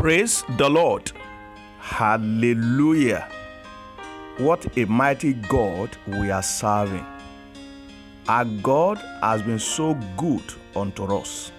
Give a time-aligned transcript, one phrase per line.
[0.00, 1.12] Praise the Lord.
[1.78, 3.28] Hallelujah.
[4.38, 7.04] What a mighty God we are serving.
[8.26, 10.42] Our God has been so good
[10.74, 11.52] unto us.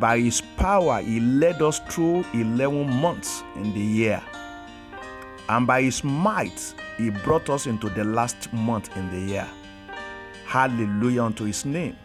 [0.00, 4.20] By His power, He led us through 11 months in the year.
[5.48, 9.48] And by His might, He brought us into the last month in the year.
[10.44, 11.96] Hallelujah unto His name.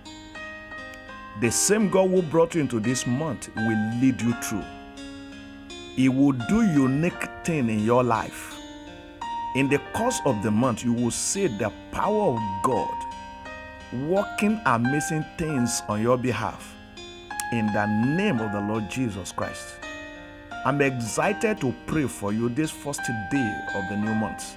[1.41, 4.63] The same God who brought you into this month will lead you through.
[5.95, 8.57] He will do unique thing in your life.
[9.55, 12.93] In the course of the month, you will see the power of God
[14.07, 16.73] working amazing things on your behalf.
[17.51, 19.75] In the name of the Lord Jesus Christ.
[20.65, 24.55] I'm excited to pray for you this first day of the new month.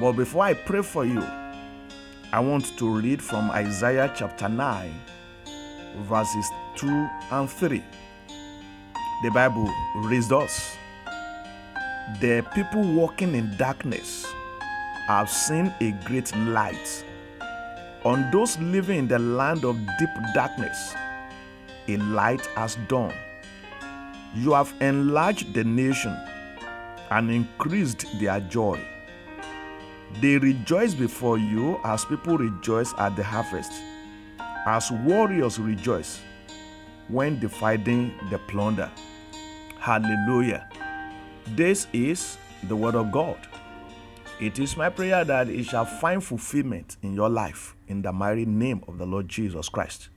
[0.00, 1.22] But before I pray for you,
[2.32, 4.92] I want to read from Isaiah chapter 9,
[6.06, 6.88] verses 2
[7.30, 7.82] and 3.
[9.22, 10.76] The Bible reads us
[12.20, 14.26] The people walking in darkness
[15.06, 17.04] have seen a great light.
[18.04, 20.94] On those living in the land of deep darkness,
[21.88, 23.14] a light has dawned.
[24.34, 26.16] You have enlarged the nation
[27.10, 28.78] and increased their joy.
[30.20, 33.72] They rejoice before you as people rejoice at the harvest,
[34.68, 36.20] as warriors rejoice
[37.08, 38.90] when dividing the plunder.
[39.78, 40.68] Hallelujah.
[41.56, 43.38] This is the word of God.
[44.38, 48.44] It is my prayer that it shall find fulfillment in your life in the mighty
[48.44, 50.10] name of the Lord Jesus Christ.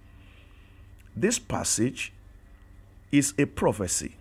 [1.16, 2.12] This passage
[3.10, 4.18] is a prophecy,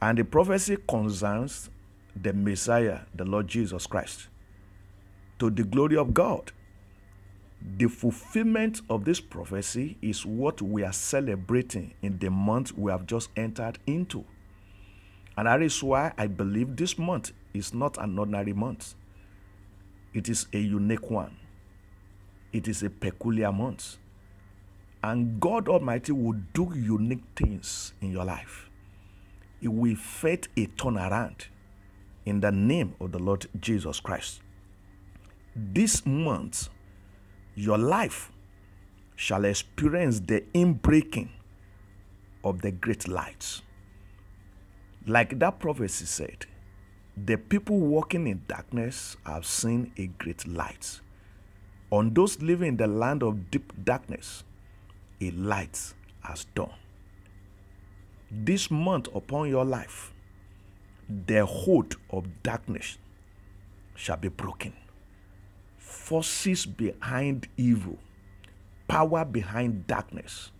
[0.00, 1.70] and the prophecy concerns
[2.14, 4.28] the Messiah, the Lord Jesus Christ,
[5.40, 6.52] to the glory of God.
[7.60, 13.06] The fulfillment of this prophecy is what we are celebrating in the month we have
[13.06, 14.24] just entered into.
[15.36, 18.94] And that is why I believe this month is not an ordinary month.
[20.14, 21.36] It is a unique one.
[22.52, 23.98] It is a peculiar month.
[25.02, 28.68] And God Almighty will do unique things in your life.
[29.60, 31.46] It will effect a turnaround
[32.24, 34.40] in the name of the Lord Jesus Christ.
[35.54, 36.68] This month,
[37.58, 38.30] your life
[39.16, 41.28] shall experience the inbreaking
[42.44, 43.62] of the great lights.
[45.06, 46.46] Like that prophecy said,
[47.16, 51.00] the people walking in darkness have seen a great light.
[51.90, 54.44] On those living in the land of deep darkness,
[55.20, 56.72] a light has dawned.
[58.30, 60.12] This month upon your life,
[61.08, 62.98] the hold of darkness
[63.96, 64.74] shall be broken.
[65.88, 67.98] Forces behind evil,
[68.88, 70.50] power behind darkness.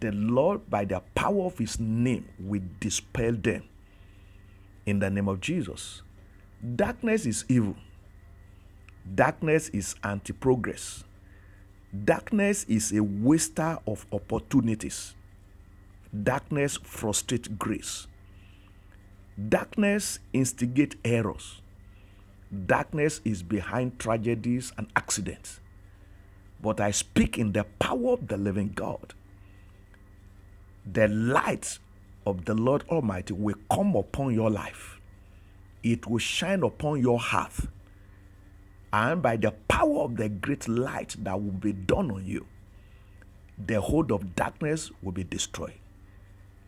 [0.00, 3.64] The Lord, by the power of His name, will dispel them
[4.86, 6.00] in the name of Jesus.
[6.74, 7.76] Darkness is evil.
[9.14, 11.04] Darkness is anti progress.
[12.04, 15.14] Darkness is a waster of opportunities.
[16.22, 18.06] Darkness frustrates grace.
[19.50, 21.60] Darkness instigates errors.
[22.66, 25.60] Darkness is behind tragedies and accidents.
[26.62, 29.14] But I speak in the power of the living God.
[30.90, 31.78] The light
[32.26, 34.98] of the Lord Almighty will come upon your life.
[35.82, 37.52] It will shine upon your heart.
[38.92, 42.46] And by the power of the great light that will be done on you,
[43.58, 45.78] the hold of darkness will be destroyed.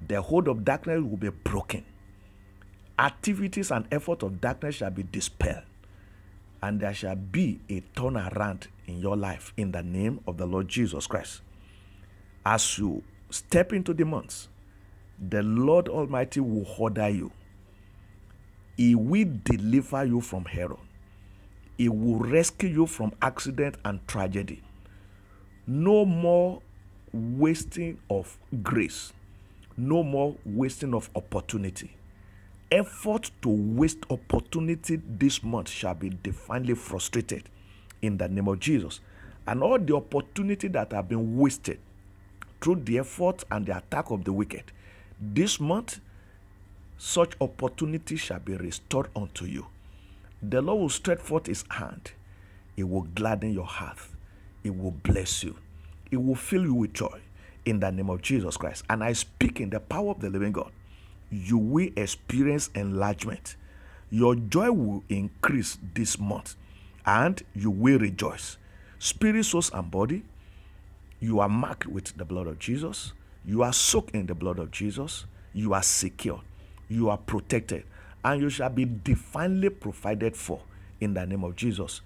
[0.07, 1.85] The hold of darkness will be broken.
[2.99, 5.63] Activities and effort of darkness shall be dispelled.
[6.63, 10.69] And there shall be a turnaround in your life in the name of the Lord
[10.69, 11.41] Jesus Christ.
[12.45, 14.49] As you step into the months,
[15.19, 17.33] the Lord Almighty will order you.
[18.77, 20.79] He will deliver you from error.
[21.77, 24.63] He will rescue you from accident and tragedy.
[25.67, 26.63] No more
[27.13, 29.13] wasting of grace.
[29.77, 31.97] No more wasting of opportunity.
[32.73, 37.49] Effort to waste opportunity this month shall be divinely frustrated
[38.01, 39.01] in the name of Jesus.
[39.47, 41.81] And all the opportunity that have been wasted
[42.61, 44.71] through the effort and the attack of the wicked,
[45.21, 46.01] this month,
[46.97, 49.67] such opportunity shall be restored unto you.
[50.43, 52.13] The Lord will stretch forth his hand.
[52.77, 53.99] It will gladden your heart.
[54.63, 55.57] It will bless you.
[56.11, 57.21] It will fill you with joy
[57.65, 58.85] in the name of Jesus Christ.
[58.89, 60.71] And I speak in the power of the living God.
[61.31, 63.57] You will experience enlargement.
[64.11, 66.57] Your joy will increase this month
[67.07, 68.57] and you will rejoice.
[68.99, 70.25] Spirit, soul, and body,
[71.21, 73.13] you are marked with the blood of Jesus.
[73.45, 75.27] You are soaked in the blood of Jesus.
[75.53, 76.41] You are secure.
[76.89, 77.85] You are protected.
[78.25, 80.61] And you shall be divinely provided for
[81.01, 82.03] in the name of Jesus.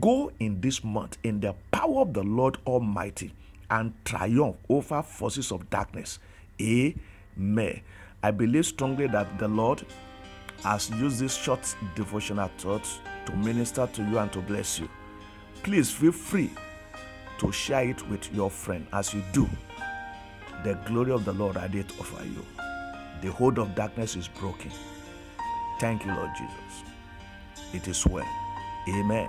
[0.00, 3.32] Go in this month in the power of the Lord Almighty
[3.70, 6.18] and triumph over forces of darkness.
[6.60, 7.80] Amen.
[8.22, 9.84] I believe strongly that the Lord
[10.64, 12.88] has used this short devotional thought
[13.26, 14.88] to minister to you and to bless you.
[15.62, 16.50] Please feel free
[17.38, 18.86] to share it with your friend.
[18.92, 19.48] As you do,
[20.64, 22.44] the glory of the Lord I did offer you.
[23.22, 24.72] The hold of darkness is broken.
[25.80, 26.84] Thank you, Lord Jesus.
[27.72, 28.28] It is well.
[28.88, 29.28] Amen.